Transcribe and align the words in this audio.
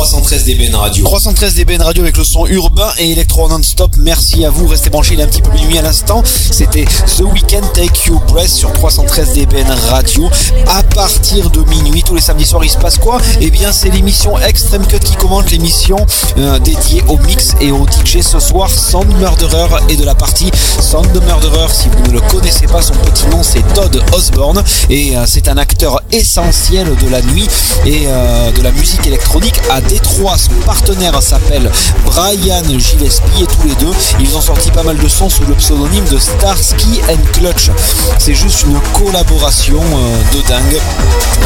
313 0.00 0.44
DBN 0.44 0.74
Radio. 0.76 1.04
313 1.04 1.54
DBN 1.56 1.82
Radio 1.82 2.02
avec 2.02 2.16
le 2.16 2.24
son 2.24 2.46
urbain 2.46 2.90
et 2.96 3.10
électro 3.10 3.46
non-stop. 3.50 3.96
Merci 3.98 4.46
à 4.46 4.50
vous. 4.50 4.66
Restez 4.66 4.88
branchés, 4.88 5.12
il 5.12 5.20
est 5.20 5.24
un 5.24 5.26
petit 5.26 5.42
peu 5.42 5.52
minuit 5.52 5.76
à 5.76 5.82
l'instant. 5.82 6.22
C'était 6.24 6.86
The 7.18 7.20
Weekend 7.20 7.70
Take 7.74 8.06
You 8.06 8.18
Breath 8.28 8.48
sur 8.48 8.72
313 8.72 9.34
DBN 9.34 9.70
Radio. 9.90 10.30
À 10.68 10.82
partir 10.82 11.50
de 11.50 11.60
minuit, 11.68 12.02
tous 12.02 12.14
les 12.14 12.22
samedis 12.22 12.46
soirs, 12.46 12.64
il 12.64 12.70
se 12.70 12.78
passe 12.78 12.96
quoi? 12.96 13.18
Eh 13.42 13.50
bien, 13.50 13.72
c'est 13.72 13.90
l'émission 13.90 14.38
Extreme 14.38 14.86
Cut 14.86 15.00
qui 15.00 15.16
commente 15.16 15.50
l'émission 15.50 15.98
euh, 16.38 16.58
dédiée 16.58 17.04
au 17.08 17.18
mix 17.18 17.54
et 17.60 17.70
au 17.70 17.86
DJ 17.86 18.22
ce 18.22 18.40
soir. 18.40 18.70
Sound 18.70 19.14
Murderer 19.18 19.82
et 19.90 19.96
de 19.96 20.04
la 20.04 20.14
partie 20.14 20.50
Sound 20.80 21.12
Murderer. 21.26 21.68
Si 21.74 21.90
vous 21.90 22.10
ne 22.10 22.12
le 22.12 22.20
connaissez 22.22 22.66
pas, 22.66 22.80
son 22.80 22.94
petit 22.94 23.26
nom 23.26 23.42
c'est 23.42 23.62
Todd 23.74 24.02
Osborne 24.14 24.64
et 24.88 25.14
euh, 25.14 25.24
c'est 25.26 25.46
un 25.48 25.58
acteur 25.58 26.00
essentiel 26.10 26.88
de 26.96 27.08
la 27.10 27.20
nuit 27.20 27.46
et 27.84 28.04
euh, 28.06 28.50
de 28.50 28.62
la 28.62 28.72
musique 28.72 29.06
électronique 29.06 29.60
à 29.70 29.82
Détroit. 29.90 30.38
Son 30.38 30.54
partenaire 30.64 31.20
s'appelle 31.20 31.70
Brian 32.04 32.62
Gillespie 32.78 33.42
et 33.42 33.46
tous 33.46 33.66
les 33.66 33.74
deux, 33.74 33.90
ils 34.20 34.36
ont 34.36 34.40
sorti 34.40 34.70
pas 34.70 34.84
mal 34.84 34.96
de 34.96 35.08
sons 35.08 35.28
sous 35.28 35.44
le 35.46 35.54
pseudonyme 35.54 36.04
de 36.04 36.18
Starsky 36.18 37.00
and 37.10 37.18
Clutch. 37.32 37.70
C'est 38.18 38.34
juste 38.34 38.64
une 38.64 38.78
collaboration 38.92 39.80
euh, 39.80 40.36
de 40.36 40.48
dingue 40.48 40.78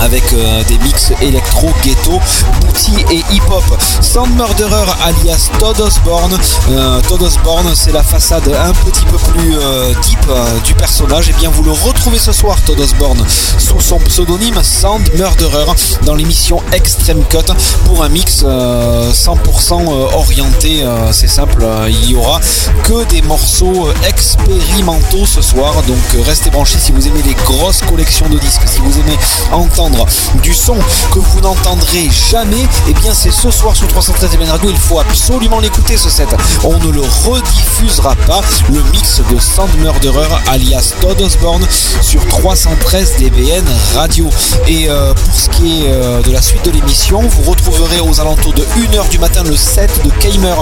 avec 0.03 0.23
euh, 0.35 0.63
des 0.65 0.77
mix 0.79 1.13
électro, 1.23 1.71
ghetto, 1.83 2.21
booty 2.61 3.05
et 3.11 3.23
hip-hop. 3.35 3.65
Sound 4.03 4.35
Murderer 4.37 4.93
alias 5.03 5.49
Todd 5.59 5.81
Osborne. 5.81 6.37
Euh, 6.71 7.01
Todd 7.09 7.23
Osborne, 7.23 7.73
c'est 7.75 7.93
la 7.93 8.03
façade 8.03 8.49
un 8.49 8.73
petit 8.73 9.05
peu 9.07 9.17
plus 9.17 9.55
deep 10.03 10.31
du 10.65 10.75
personnage. 10.75 11.29
Et 11.29 11.33
eh 11.35 11.41
bien 11.41 11.51
vous 11.51 11.63
le 11.63 11.73
retrouvez 11.73 12.19
ce 12.19 12.33
soir, 12.33 12.59
Todd 12.67 12.81
Osborne, 12.81 13.25
sous 13.59 13.81
son 13.81 13.99
pseudonyme 14.01 14.63
Sound 14.63 15.09
Murderer 15.15 15.73
dans 16.03 16.15
l'émission 16.15 16.63
Extreme 16.73 17.25
Cut 17.31 17.53
pour 17.87 18.03
un 18.03 18.09
mix 18.09 18.24
100% 18.31 19.89
orienté. 20.15 20.85
c'est 21.13 21.29
simple, 21.29 21.67
il 21.89 22.11
y 22.11 22.17
aura 22.17 22.41
que 22.85 23.05
des 23.05 23.23
morceaux 23.23 23.89
expérimentaux 24.07 25.27
ce 25.27 25.43
soir. 25.43 25.75
Donc 25.87 26.27
restez 26.27 26.51
branchés 26.51 26.79
si 26.79 26.93
vous 26.93 27.07
aimez 27.07 27.23
les 27.23 27.35
grosses 27.35 27.83
collections 27.83 28.29
de 28.29 28.39
disques, 28.39 28.63
si 28.67 28.81
vous 28.81 28.99
aimez 28.99 29.17
entendre 29.53 30.07
du 30.43 30.55
son 30.55 30.77
que 31.13 31.19
vous 31.19 31.41
n'entendrez 31.41 32.09
jamais, 32.11 32.63
et 32.63 32.91
eh 32.91 32.95
bien 32.95 33.13
c'est 33.15 33.31
ce 33.31 33.51
soir 33.51 33.75
sur 33.77 33.89
313 33.89 34.31
DBN 34.33 34.51
Radio, 34.51 34.71
il 34.71 34.77
faut 34.77 34.99
absolument 34.99 35.61
l'écouter 35.61 35.97
ce 35.97 36.11
set. 36.11 36.29
On 36.65 36.79
ne 36.79 36.91
le 36.91 37.01
rediffusera 37.01 38.15
pas, 38.27 38.41
le 38.73 38.83
mix 38.93 39.21
de 39.31 39.39
Sound 39.39 39.75
Murderer 39.79 40.29
alias 40.49 40.95
Todd 41.01 41.21
Osborne 41.21 41.67
sur 42.03 42.27
313 42.27 43.17
DBN 43.19 43.65
Radio. 43.95 44.29
Et 44.67 44.89
euh, 44.89 45.15
pour 45.15 45.35
ce 45.35 45.49
qui 45.51 45.83
est 45.83 45.89
euh, 45.89 46.23
de 46.23 46.33
la 46.33 46.43
suite 46.43 46.65
de 46.65 46.71
l'émission, 46.71 47.21
vous 47.21 47.51
retrouverez 47.51 48.01
aux 48.15 48.21
alentours 48.21 48.53
de 48.53 48.63
1h 48.63 49.09
du 49.09 49.19
matin 49.19 49.43
le 49.45 49.57
set 49.57 49.91
de 50.05 50.11
Kamer. 50.11 50.55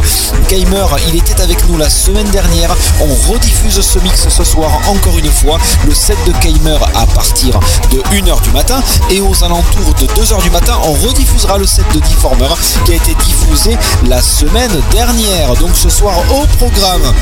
Kamer, 0.49 0.87
il 1.09 1.17
était 1.17 1.41
avec 1.41 1.69
nous 1.69 1.77
la 1.77 1.91
semaine 1.91 2.29
dernière. 2.31 2.75
On 3.01 3.33
rediffuse 3.33 3.81
ce 3.81 3.99
mix 3.99 4.29
ce 4.29 4.45
soir 4.45 4.71
encore 4.89 5.19
une 5.19 5.31
fois. 5.31 5.59
Le 5.87 5.95
set 5.95 6.17
de 6.27 6.33
Kamer 6.33 6.79
à 6.95 7.07
partir 7.07 7.59
de 7.91 7.99
1h 8.17 8.43
du 8.43 8.51
matin. 8.51 8.83
Et 9.11 9.21
aux 9.21 9.45
alentours 9.45 9.95
de 10.01 10.07
2h 10.07 10.43
du 10.43 10.51
matin, 10.51 10.79
on 10.85 10.93
rediffusera 10.93 11.59
le 11.59 11.67
set 11.67 11.85
de 11.95 12.01
Deformer 12.01 12.49
qui 12.85 12.93
a 12.93 12.97
été 12.97 13.15
diffusé 13.27 13.77
la 14.07 14.23
semaine 14.23 14.81
dernière. 14.91 15.55
Donc 15.55 15.71
ce 15.75 15.89
soir 15.89 16.15
au 16.31 16.47
programme, 16.59 17.13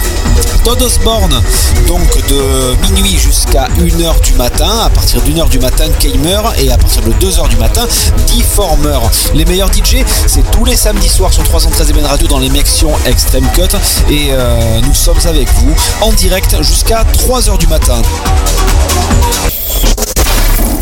Todd 0.65 0.81
Osborne, 0.83 1.43
donc 1.87 2.09
de 2.29 2.77
minuit 2.91 3.19
jusqu'à 3.19 3.69
1h 3.79 4.21
du 4.23 4.35
matin. 4.35 4.71
À 4.85 4.91
partir 4.91 5.21
d'une 5.23 5.41
heure 5.41 5.49
du 5.49 5.59
matin, 5.59 5.87
Kamer. 5.99 6.41
Et 6.59 6.71
à 6.71 6.77
partir 6.77 7.03
de 7.03 7.13
2h 7.13 7.49
du 7.49 7.57
matin, 7.57 7.87
Deformer. 8.29 8.99
Les 9.35 9.45
meilleurs 9.45 9.73
DJ, 9.73 10.05
c'est 10.27 10.49
tous 10.51 10.65
les 10.65 10.77
samedis 10.77 11.09
soirs 11.09 11.33
sur 11.33 11.43
313 11.43 11.93
MN 11.95 12.05
Radio 12.07 12.29
dans 12.29 12.39
l'émission 12.39 12.91
Extreme 13.07 13.47
Cut. 13.55 13.77
Et 14.09 14.29
euh, 14.31 14.81
nous 14.81 14.95
sommes 14.95 15.19
avec 15.27 15.49
vous 15.55 15.75
en 16.01 16.13
direct 16.13 16.63
jusqu'à 16.63 17.05
3h 17.05 17.59
du 17.59 17.67
matin. 17.67 18.01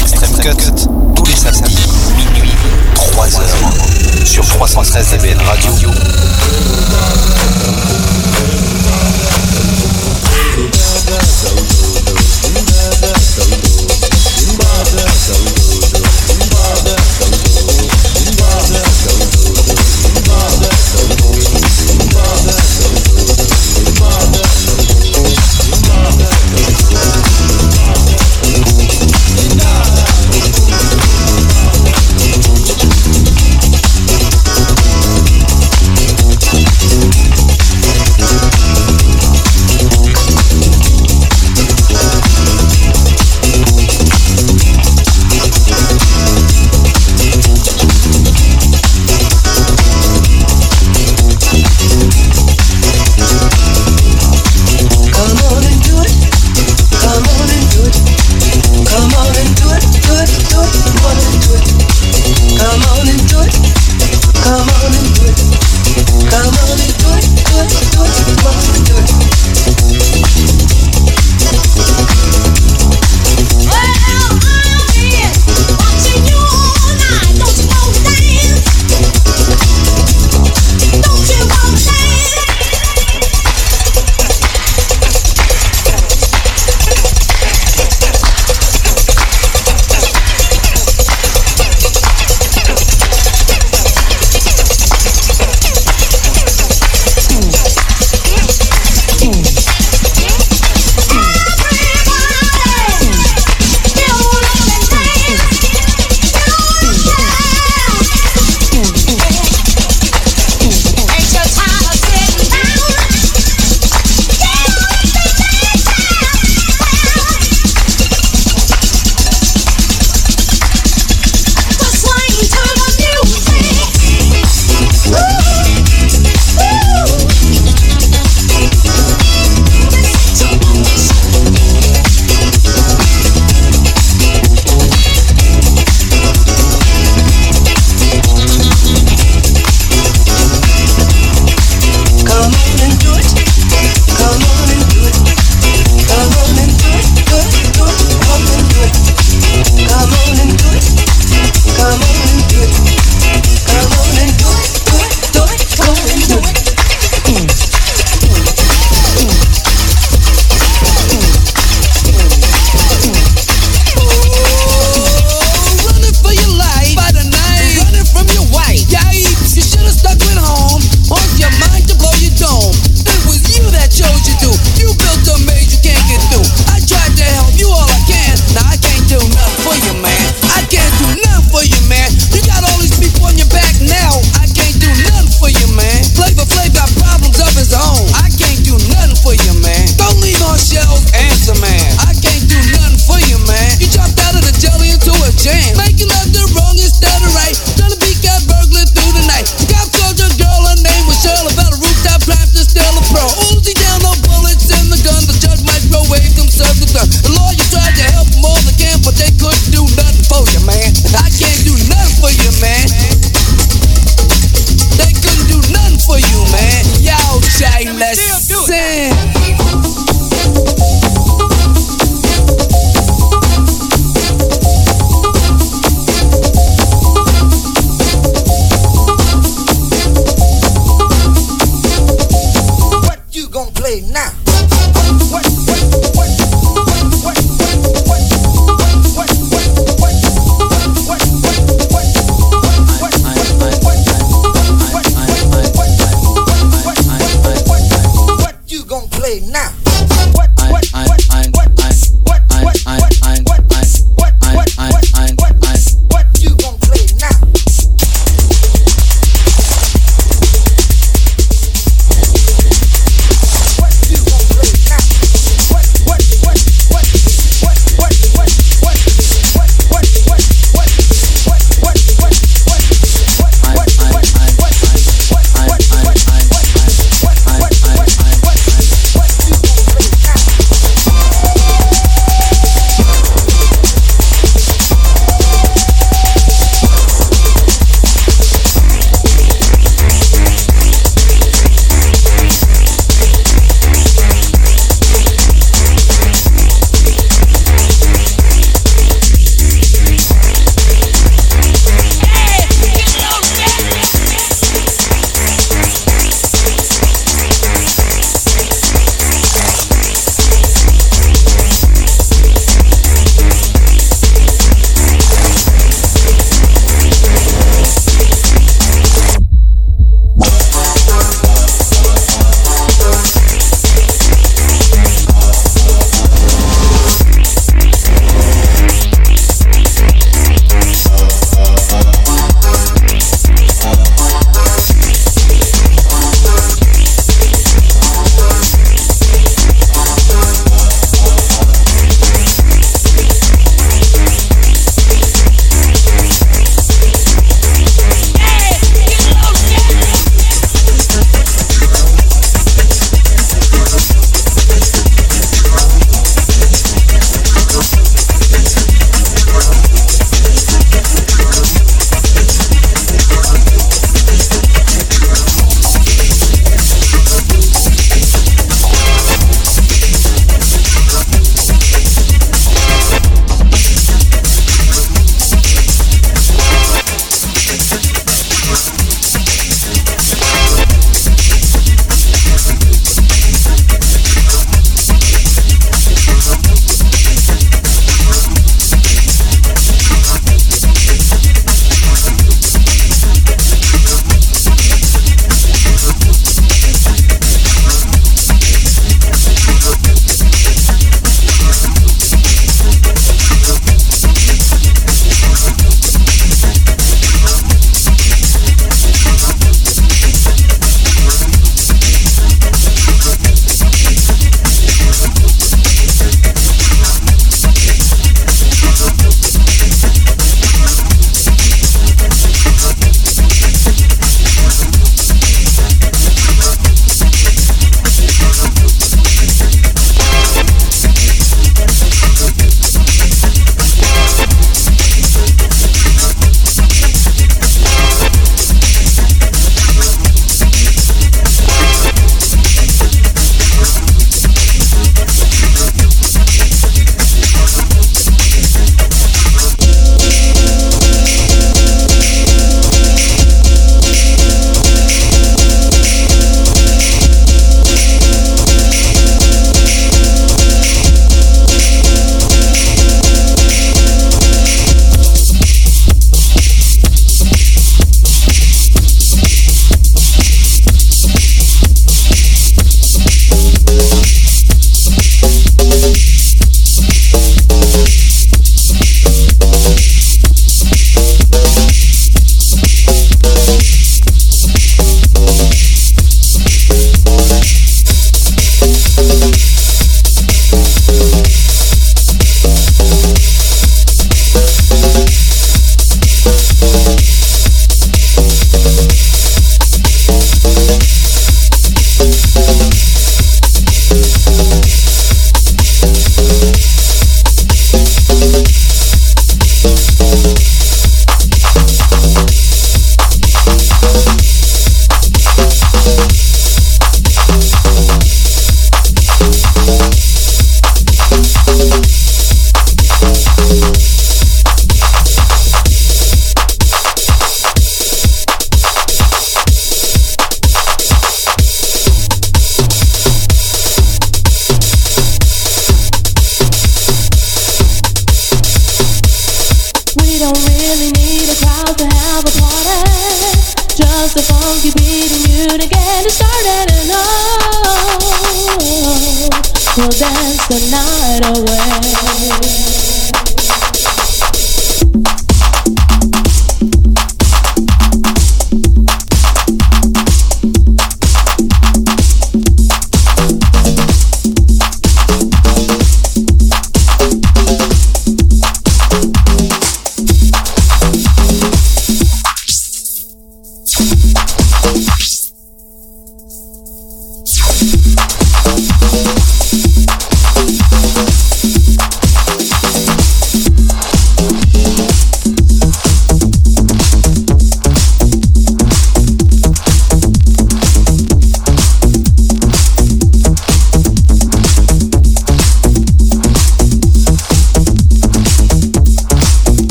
Extreme 0.00 0.38
Cut, 0.38 0.88
tous 1.14 1.24
les 1.24 1.36
samedis, 1.36 1.76
minuit, 2.16 2.52
3h, 2.96 4.24
sur 4.24 4.46
313 4.46 5.18
MN 5.22 5.40
Radio. 5.46 5.72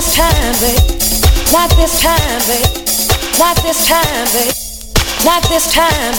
This 0.00 0.16
time, 0.16 0.54
babe. 0.60 0.80
Not 1.52 1.68
this 1.76 2.00
time, 2.00 2.40
babe. 2.48 2.64
Not 3.38 3.56
this 3.62 3.86
time, 3.86 4.26
babe. 4.32 4.54
Not 5.26 5.42
this 5.50 5.70
time, 5.70 6.14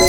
babe. 0.00 0.05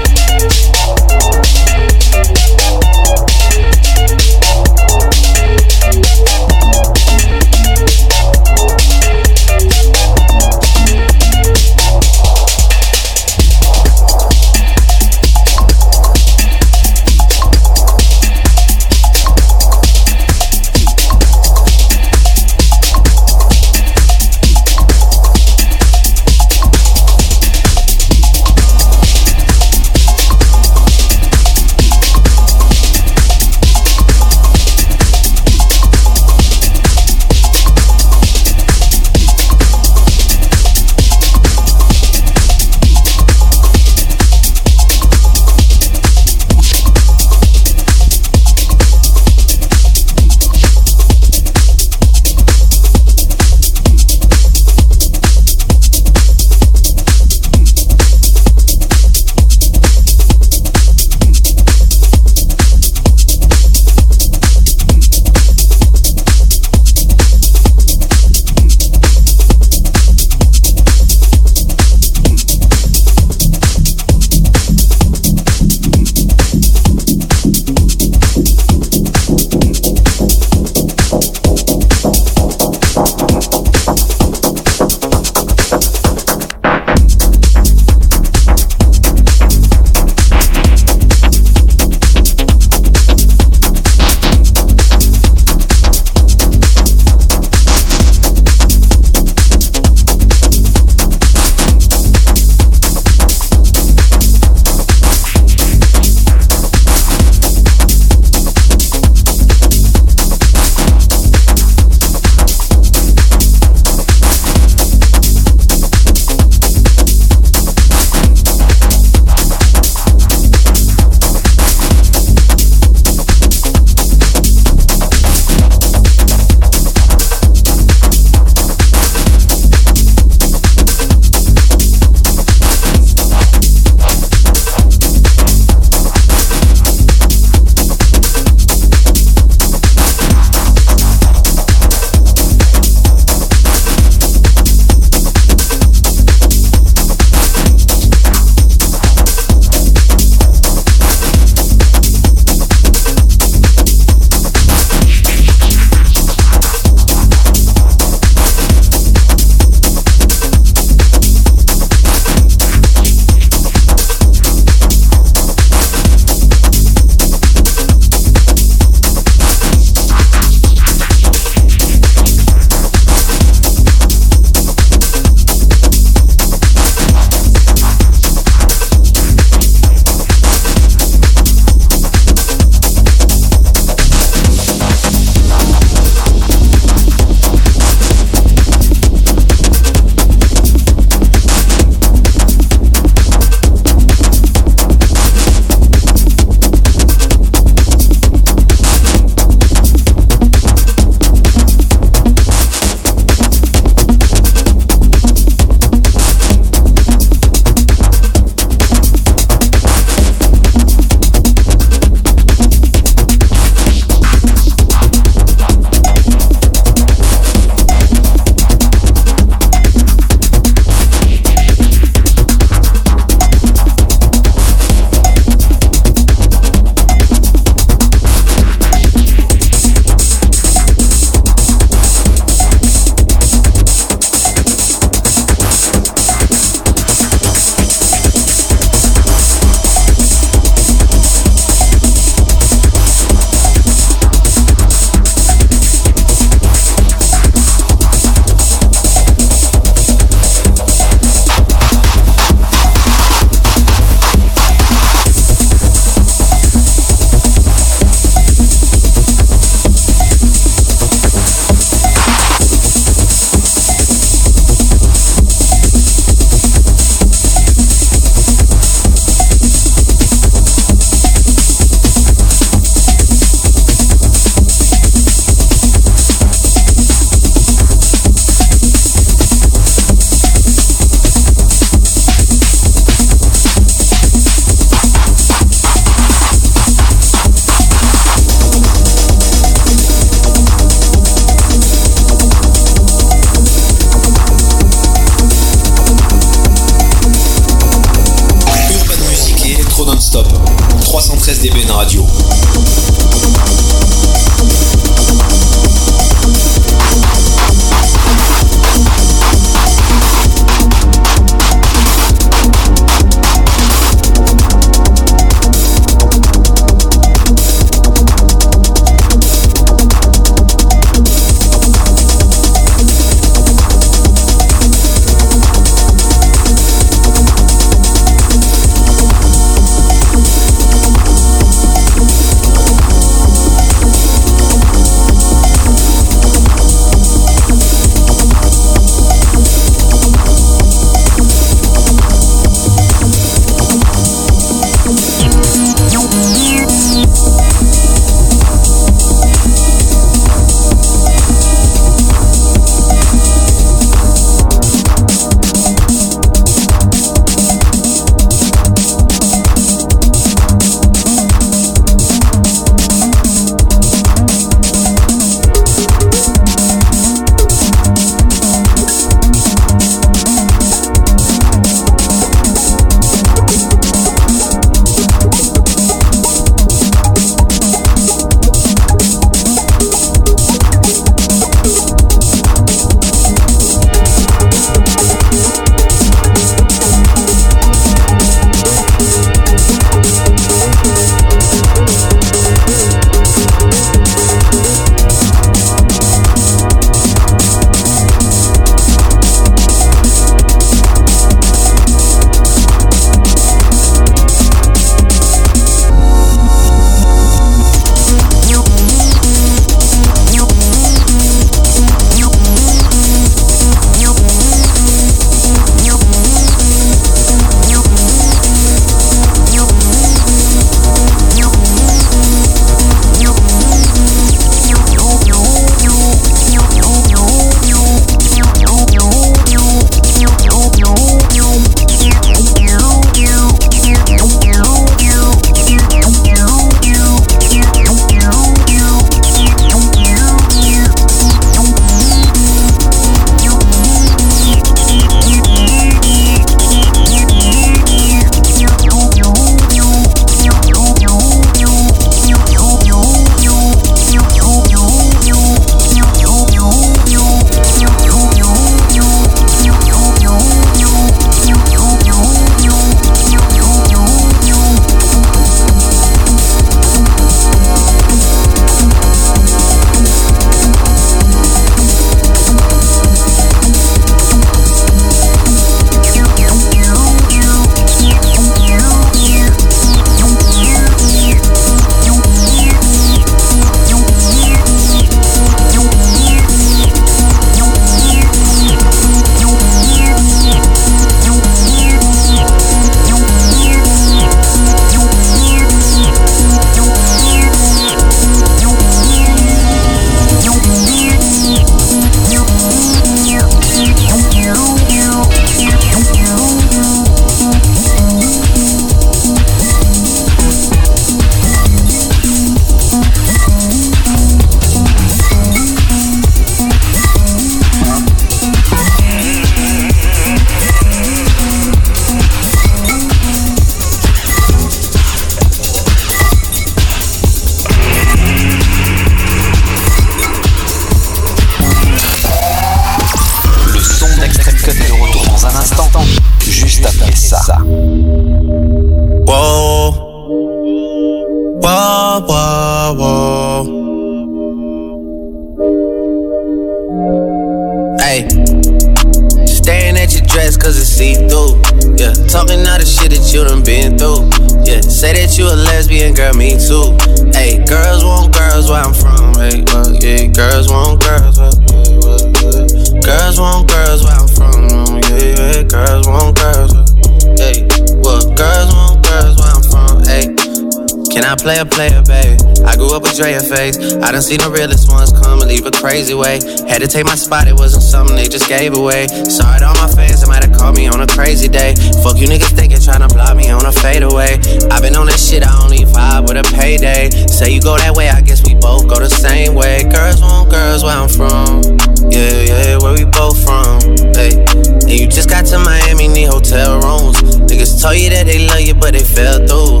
Can 571.60 571.68
I 571.68 571.76
play 571.76 571.80
a 571.80 571.84
player, 571.84 572.22
baby? 572.24 572.56
I 572.88 572.96
grew 572.96 573.12
up 573.12 573.20
with 573.20 573.36
Drea 573.36 573.60
face. 573.60 574.00
I 574.24 574.32
done 574.32 574.40
seen 574.40 574.64
the 574.64 574.72
realest 574.72 575.12
ones 575.12 575.28
come 575.28 575.60
and 575.60 575.68
leave 575.68 575.84
a 575.84 575.90
crazy 575.90 576.32
way. 576.32 576.56
Had 576.88 577.04
to 577.04 577.08
take 577.08 577.26
my 577.26 577.34
spot, 577.36 577.68
it 577.68 577.76
wasn't 577.76 578.02
something 578.02 578.34
they 578.34 578.48
just 578.48 578.66
gave 578.66 578.96
away. 578.96 579.28
Sorry 579.28 579.80
to 579.80 579.84
all 579.84 579.98
my 580.00 580.08
fans, 580.08 580.40
they 580.40 580.48
might 580.48 580.64
have 580.64 580.72
called 580.72 580.96
me 580.96 581.04
on 581.08 581.20
a 581.20 581.26
crazy 581.26 581.68
day. 581.68 581.92
Fuck 582.24 582.40
you 582.40 582.48
niggas 582.48 582.72
thinking 582.72 582.96
trying 583.00 583.20
to 583.20 583.28
block 583.28 583.56
me 583.56 583.68
on 583.68 583.84
a 583.84 583.92
fadeaway. 583.92 584.56
i 584.88 585.00
been 585.04 585.16
on 585.16 585.26
that 585.28 585.36
shit, 585.36 585.60
I 585.60 585.68
only 585.84 586.08
vibe 586.08 586.48
with 586.48 586.56
a 586.56 586.64
payday. 586.72 587.28
Say 587.52 587.76
you 587.76 587.80
go 587.82 587.98
that 587.98 588.16
way, 588.16 588.30
I 588.30 588.40
guess 588.40 588.64
we 588.64 588.74
both 588.74 589.04
go 589.04 589.20
the 589.20 589.28
same 589.28 589.74
way. 589.74 590.08
Girls 590.08 590.40
want 590.40 590.70
girls 590.70 591.04
where 591.04 591.12
I'm 591.12 591.28
from. 591.28 591.84
Yeah, 592.32 592.56
yeah, 592.64 592.96
where 593.04 593.12
we 593.12 593.28
both 593.28 593.60
from. 593.60 594.00
Hey, 594.32 594.56
and 594.56 595.12
you 595.12 595.28
just 595.28 595.50
got 595.50 595.66
to 595.66 595.78
Miami, 595.78 596.28
need 596.28 596.48
hotel 596.48 597.04
rooms. 597.04 597.36
Niggas 597.68 598.00
told 598.00 598.16
you 598.16 598.30
that 598.30 598.46
they 598.46 598.64
love 598.64 598.80
you, 598.80 598.94
but 598.94 599.12
they 599.12 599.24
fell 599.24 599.60
through. 599.68 600.00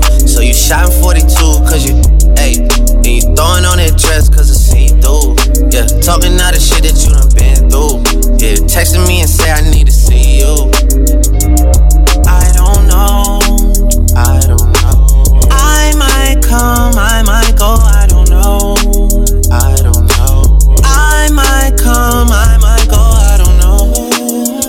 You 0.70 0.76
shot 0.76 0.92
42 1.02 1.26
cause 1.66 1.82
you, 1.82 1.98
hey, 2.38 2.62
and 2.62 3.02
you 3.02 3.26
throwing 3.34 3.66
on 3.66 3.82
that 3.82 3.98
dress 3.98 4.30
cause 4.30 4.54
it's 4.54 4.62
see 4.62 4.86
through. 5.02 5.34
Yeah, 5.66 5.82
talking 5.98 6.38
all 6.38 6.54
the 6.54 6.62
shit 6.62 6.86
that 6.86 6.94
you 7.02 7.10
done 7.10 7.26
been 7.34 7.66
through. 7.66 7.98
Yeah, 8.38 8.54
texting 8.70 9.02
me 9.10 9.18
and 9.18 9.26
say 9.26 9.50
I 9.50 9.66
need 9.66 9.90
to 9.90 9.92
see 9.92 10.38
you. 10.38 10.70
I 12.22 12.54
don't 12.54 12.86
know, 12.86 13.42
I 14.14 14.38
don't 14.46 14.70
know. 14.78 15.50
I 15.50 15.90
might 15.98 16.38
come, 16.38 16.94
I 16.94 17.26
might 17.26 17.58
go, 17.58 17.74
I 17.74 18.06
don't 18.06 18.30
know. 18.30 18.78
I 19.50 19.74
don't 19.82 20.06
know. 20.22 20.54
I 20.86 21.34
might 21.34 21.74
come, 21.82 22.30
I 22.30 22.62
might 22.62 22.86
go, 22.86 23.02
I 23.02 23.42
don't 23.42 23.58
know. 23.58 23.90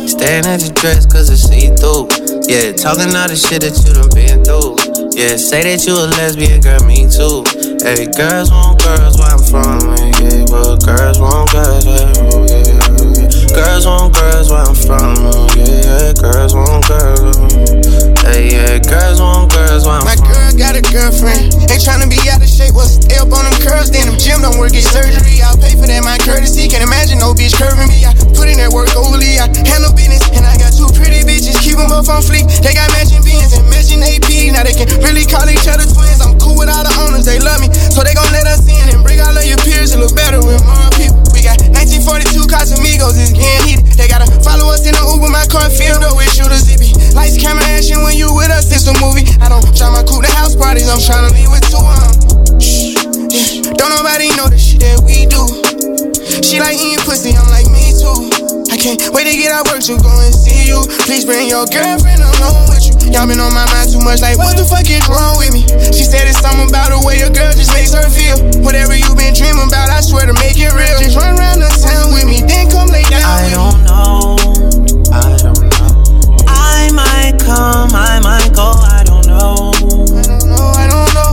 Staring 0.10 0.49
at 0.49 0.66
your 0.66 0.74
dress 0.74 1.06
cause 1.06 1.30
it's 1.30 1.45
see 1.45 1.70
through. 1.78 2.10
Yeah, 2.49 2.74
talking 2.74 3.14
all 3.14 3.30
the 3.30 3.38
shit 3.38 3.62
that 3.62 3.78
you 3.86 3.93
done 3.93 4.10
been 4.18 4.41
through. 4.41 4.91
Yeah, 5.14 5.36
say 5.36 5.64
that 5.64 5.86
you 5.86 5.93
a 5.93 6.07
lesbian, 6.18 6.62
girl, 6.62 6.80
me 6.88 7.03
too. 7.09 7.43
Hey, 7.84 8.07
girls 8.16 8.49
want 8.49 8.82
girls 8.82 9.18
where 9.20 9.32
I'm 9.32 9.43
from. 9.43 9.80
Yeah, 10.24 10.45
well, 10.49 10.78
girls 10.78 11.20
want 11.20 11.51
girls. 11.51 11.86
Yeah, 11.86 12.14
yeah. 12.16 12.51
Girls 13.52 13.86
want 13.86 14.16
girls 14.16 14.49
where 14.49 14.64
I'm 14.64 14.76
from. 14.76 15.16
Yeah, 15.60 15.68
yeah. 15.68 16.14
Girls 16.16 16.56
want 16.56 16.88
girls. 16.88 17.36
Hey, 18.24 18.54
yeah, 18.54 18.80
girls 18.80 19.20
want 19.20 19.52
girls 19.52 19.84
where 19.86 19.99
I'm 19.99 20.06
My 20.08 20.16
from. 20.16 20.32
girl 20.32 20.52
got 20.56 20.74
a 20.80 20.84
girlfriend. 20.93 21.52
Ain't 21.68 21.82
tryna 21.84 22.08
be 22.08 22.20
out 22.32 22.39
of 22.39 22.47
shape. 22.47 22.74
What's 22.74 23.02
stay 23.04 23.20
up 23.20 23.34
on 23.34 23.43
them 23.43 23.58
curls? 23.60 23.91
Then 23.91 24.08
them 24.08 24.16
gym 24.16 24.41
don't 24.41 24.56
work, 24.56 24.72
get 24.72 24.88
surgery. 24.88 25.43
I'll 25.43 25.58
pay 25.60 25.76
for 25.76 25.84
that, 25.89 25.99
my 26.04 26.16
courtesy. 26.24 26.70
Can't 26.72 26.86
imagine 26.86 27.20
no 27.20 27.34
bitch 27.36 27.52
curving 27.58 27.91
me. 27.91 28.08
I 28.08 28.16
put 28.38 28.47
in 28.47 28.56
that 28.64 28.72
work 28.72 28.93
overly. 28.95 29.36
I 29.41 29.52
handle 29.68 29.91
business. 29.91 30.24
And 30.32 30.47
I 30.47 30.56
got 30.56 30.72
two 30.72 30.88
pretty 30.95 31.26
bitches. 31.28 31.60
Keep 31.60 31.76
them 31.82 31.91
both 31.91 32.08
on 32.08 32.24
fleek. 32.24 32.47
They 32.64 32.72
got 32.72 32.88
matching 32.95 33.20
beans 33.26 33.52
and 33.52 33.68
matching 33.68 33.99
AP. 33.99 34.56
Now 34.56 34.64
they 34.64 34.74
can 34.78 34.88
really 35.04 35.28
call 35.28 35.43
each 35.52 35.68
other 35.68 35.84
twins. 35.84 36.24
I'm 36.24 36.39
cool 36.39 36.56
with 36.56 36.72
all 36.72 36.86
the 36.88 36.93
owners. 37.04 37.28
They 37.28 37.41
love 37.41 37.60
me. 37.60 37.68
So 37.91 38.06
they 38.06 38.16
gon' 38.16 38.32
let 38.32 38.47
us 38.47 38.64
in 38.64 38.95
and 38.95 39.04
bring 39.04 39.20
all 39.20 39.36
of 39.36 39.43
your 39.43 39.60
peers. 39.66 39.91
It 39.91 39.99
look 39.99 40.16
better 40.16 40.39
with 40.39 40.62
more 40.64 40.88
people. 40.95 41.20
We 41.42 41.50
got 41.50 41.58
1942 41.74 42.46
Casamigos. 42.46 43.18
It's 43.18 43.34
getting 43.34 43.66
heated. 43.66 43.98
They 43.98 44.06
gotta 44.06 44.30
follow 44.46 44.70
us 44.70 44.86
in 44.86 44.94
the 44.94 45.02
Uber. 45.02 45.26
My 45.26 45.42
car 45.50 45.74
filled 45.74 46.06
up 46.06 46.14
with 46.14 46.30
shooters. 46.30 46.70
It 46.70 46.78
be 46.78 46.94
lights, 47.18 47.42
camera, 47.42 47.66
action. 47.66 47.98
When 48.06 48.14
you 48.14 48.30
with 48.30 48.54
us, 48.54 48.70
it's 48.70 48.86
a 48.86 48.94
movie. 49.02 49.26
I 49.42 49.50
don't 49.50 49.66
try 49.74 49.89
my 49.89 50.06
coupe 50.06 50.22
to 50.22 50.30
house 50.38 50.54
parties. 50.54 50.86
I'm 50.86 51.02
trying 51.02 51.26
to 51.26 51.34
leave 51.34 51.50
with 51.50 51.66
two 51.66 51.82
of 51.82 51.98
'em. 51.98 52.62
Shh, 52.62 52.94
yeah. 53.34 53.74
Don't 53.74 53.89
nobody 53.89 54.30
know 54.38 54.54
the 54.54 54.60
shit 54.62 54.86
that 54.86 55.02
we 55.02 55.26
do. 55.26 55.42
She 56.46 56.62
like 56.62 56.78
eating 56.78 57.02
pussy, 57.10 57.34
I'm 57.34 57.50
like 57.50 57.66
me 57.74 57.89
too. 57.89 58.41
I 58.82 58.98
can't 58.98 59.14
wait 59.14 59.30
to 59.30 59.38
get 59.38 59.54
out 59.54 59.70
work 59.70 59.86
to 59.86 59.94
go 60.02 60.10
and 60.10 60.34
see 60.34 60.66
you. 60.66 60.82
Please 61.06 61.22
bring 61.22 61.46
your 61.46 61.70
girlfriend 61.70 62.18
along 62.18 62.66
with 62.66 62.82
you. 62.82 63.14
Y'all 63.14 63.30
been 63.30 63.38
on 63.38 63.54
my 63.54 63.62
mind 63.70 63.94
too 63.94 64.02
much, 64.02 64.26
like 64.26 64.42
what 64.42 64.58
the 64.58 64.66
fuck 64.66 64.90
is 64.90 65.06
wrong 65.06 65.38
with 65.38 65.54
me? 65.54 65.62
She 65.94 66.02
said 66.02 66.26
it's 66.26 66.42
something 66.42 66.66
about 66.66 66.90
the 66.90 66.98
way 67.06 67.22
your 67.22 67.30
girl 67.30 67.54
just 67.54 67.70
makes 67.78 67.94
her 67.94 68.02
feel. 68.10 68.42
Whatever 68.66 68.98
you 68.98 69.14
been 69.14 69.38
dreaming 69.38 69.70
about, 69.70 69.94
I 69.94 70.02
swear 70.02 70.26
to 70.26 70.34
make 70.42 70.58
it 70.58 70.74
real. 70.74 70.98
Just 70.98 71.14
run 71.14 71.38
around 71.38 71.62
the 71.62 71.70
town 71.78 72.10
with 72.10 72.26
me, 72.26 72.42
then 72.42 72.74
come 72.74 72.90
lay 72.90 73.06
down 73.06 73.22
I 73.22 73.46
with 73.46 73.54
me. 73.54 73.54
don't 73.54 73.80
know. 73.86 74.34
I 75.14 75.30
don't 75.38 75.62
know. 75.62 76.42
I 76.50 76.90
might 76.90 77.38
come, 77.38 77.94
I 77.94 78.18
might 78.18 78.50
go, 78.50 78.66
I 78.66 79.06
don't 79.06 79.30
know. 79.30 79.78
I 79.78 80.26
don't 80.26 80.50
know, 80.50 80.66
I 80.74 80.90
don't 80.90 81.12
know. 81.14 81.32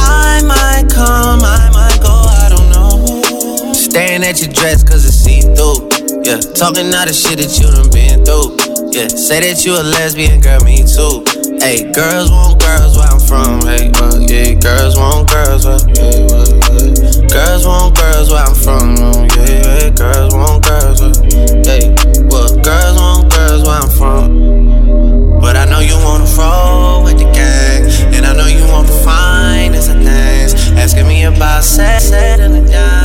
I 0.00 0.40
might 0.48 0.88
come, 0.88 1.44
I 1.44 1.68
might 1.76 2.00
go, 2.00 2.16
I 2.24 2.48
don't 2.48 2.72
know. 2.72 3.76
Staring 3.76 4.24
at 4.24 4.40
your 4.40 4.48
dress 4.48 4.80
cause 4.80 5.04
it's 5.04 5.12
see 5.12 5.44
through. 5.44 5.92
Yeah, 6.26 6.42
talking 6.58 6.90
all 6.90 7.06
the 7.06 7.14
shit 7.14 7.38
that 7.38 7.54
you 7.54 7.70
done 7.70 7.86
been 7.94 8.26
through. 8.26 8.58
Yeah, 8.90 9.06
say 9.06 9.46
that 9.46 9.62
you 9.62 9.78
a 9.78 9.84
lesbian, 9.94 10.42
girl, 10.42 10.58
me 10.66 10.82
too. 10.82 11.22
Hey, 11.62 11.86
girls 11.94 12.34
want 12.34 12.58
girls 12.58 12.98
where 12.98 13.06
I'm 13.06 13.22
from. 13.22 13.62
Hey, 13.62 13.94
well, 13.94 14.18
yeah, 14.26 14.58
girls 14.58 14.98
want 14.98 15.30
girls 15.30 15.62
where, 15.62 15.78
yeah, 15.86 16.26
uh, 16.26 16.50
well, 16.66 16.82
yeah. 16.82 17.30
Girls 17.30 17.62
want 17.62 17.94
girls 17.94 18.26
where 18.34 18.42
I'm 18.42 18.58
from. 18.58 18.98
oh, 18.98 19.22
Yeah, 19.38 19.86
yeah, 19.86 19.90
girls 19.94 20.34
want 20.34 20.66
girls 20.66 20.98
where, 20.98 21.14
hey, 21.62 21.94
well, 22.26 22.50
girls 22.58 22.96
want 22.98 23.30
girls 23.30 23.62
where 23.62 23.78
I'm 23.78 23.92
from. 23.94 25.38
But 25.38 25.54
I 25.54 25.70
know 25.70 25.78
you 25.78 25.94
wanna 26.02 26.26
roll 26.34 27.06
with 27.06 27.22
the 27.22 27.30
gang, 27.30 27.86
and 28.10 28.26
I 28.26 28.34
know 28.34 28.50
you 28.50 28.66
want 28.66 28.90
the 28.90 28.98
finest 29.06 29.94
of 29.94 30.02
things. 30.02 30.58
Asking 30.74 31.06
me 31.06 31.22
about 31.22 31.62
down, 31.78 32.95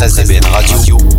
SDBN 0.00 0.44
Radio. 0.50 1.09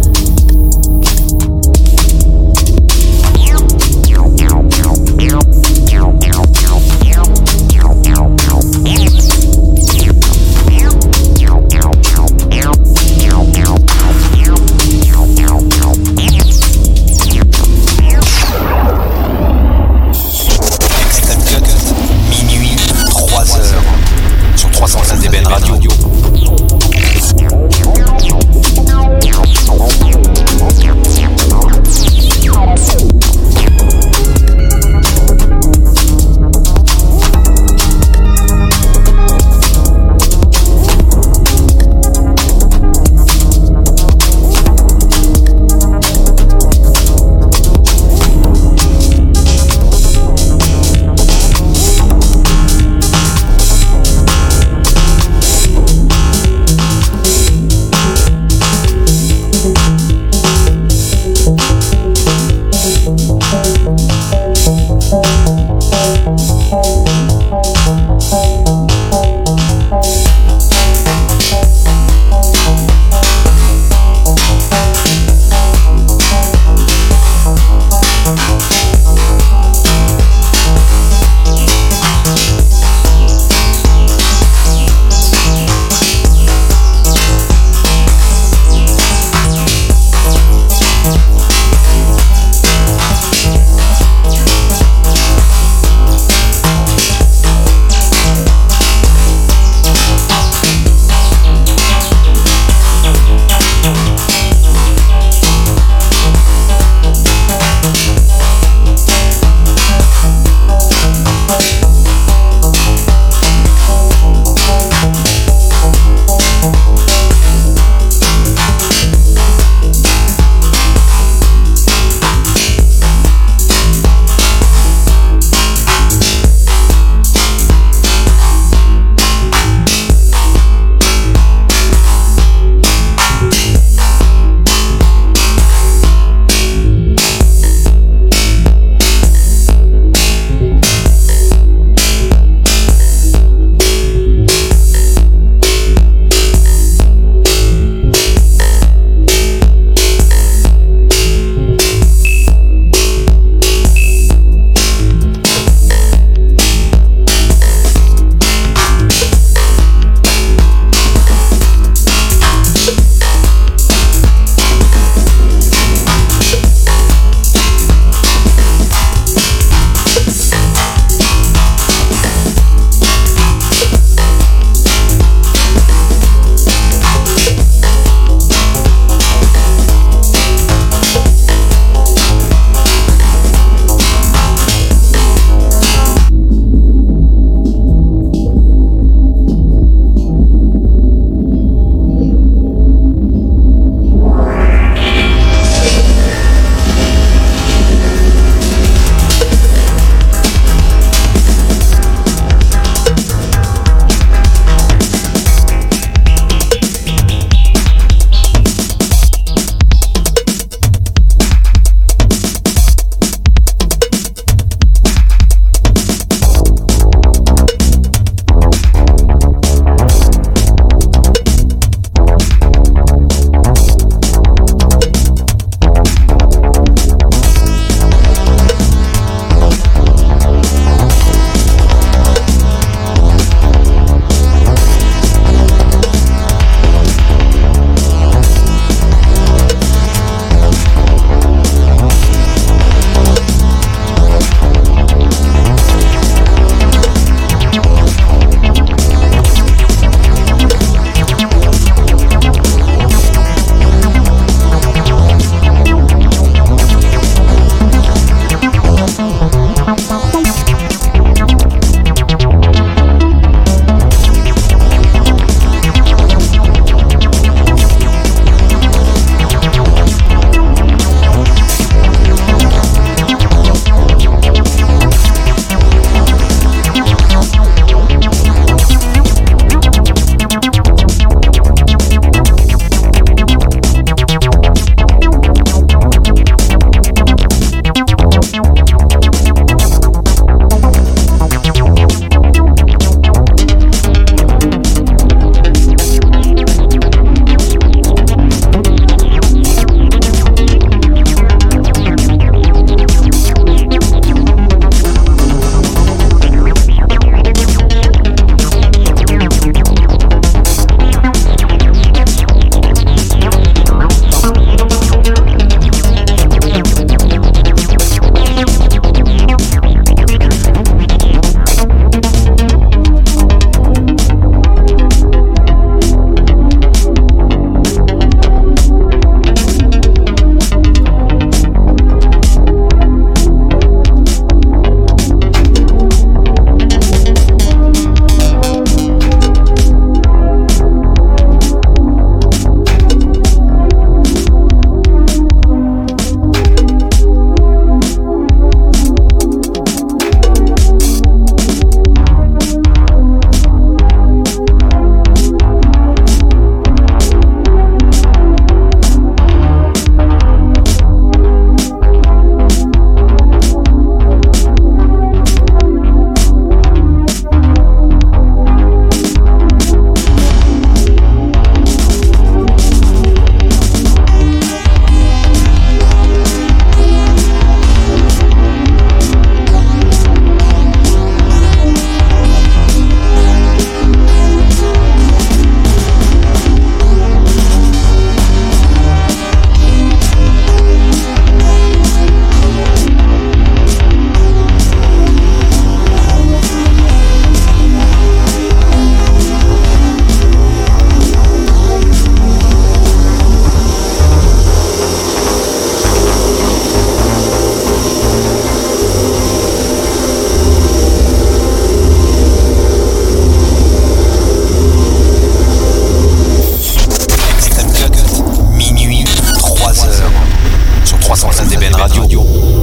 Radio. 422.02 422.81